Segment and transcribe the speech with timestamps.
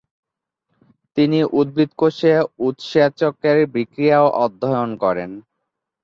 [1.17, 2.33] তিনি উদ্ভিদকোষে
[2.67, 5.31] উৎসেচকের বিক্রিয়াও অধ্যয়ন করেন।